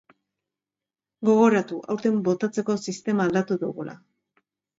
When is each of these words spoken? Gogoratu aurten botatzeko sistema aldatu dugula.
Gogoratu 1.29 1.77
aurten 1.97 2.17
botatzeko 2.29 2.77
sistema 2.87 3.27
aldatu 3.29 3.61
dugula. 3.67 3.97